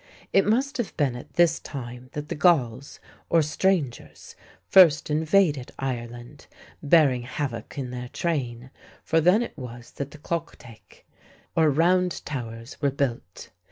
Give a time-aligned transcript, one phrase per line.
[0.33, 4.35] It must have been at this time that the Galls, or strangers,
[4.67, 6.47] first invaded Ireland,
[6.81, 8.71] bearing havoc in their train,
[9.03, 11.03] for then it was that the cloicteach,
[11.55, 13.51] or Round Towers, were built.